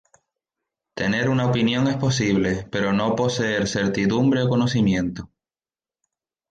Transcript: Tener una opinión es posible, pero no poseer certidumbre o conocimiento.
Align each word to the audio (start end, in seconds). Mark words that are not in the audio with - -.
Tener 0.95 1.29
una 1.29 1.45
opinión 1.45 1.87
es 1.87 1.95
posible, 1.95 2.67
pero 2.71 2.91
no 2.91 3.15
poseer 3.15 3.67
certidumbre 3.67 4.41
o 4.41 4.49
conocimiento. 4.49 5.29